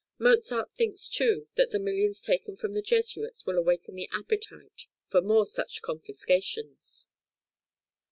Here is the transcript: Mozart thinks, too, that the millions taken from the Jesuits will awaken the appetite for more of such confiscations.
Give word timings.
Mozart 0.17 0.73
thinks, 0.73 1.07
too, 1.07 1.47
that 1.57 1.69
the 1.69 1.77
millions 1.77 2.21
taken 2.23 2.55
from 2.55 2.73
the 2.73 2.81
Jesuits 2.81 3.45
will 3.45 3.59
awaken 3.59 3.93
the 3.93 4.09
appetite 4.11 4.87
for 5.09 5.21
more 5.21 5.43
of 5.43 5.49
such 5.49 5.83
confiscations. 5.83 7.11